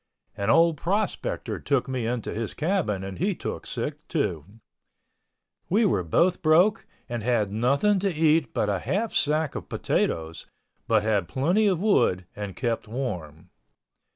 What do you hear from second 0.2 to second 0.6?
An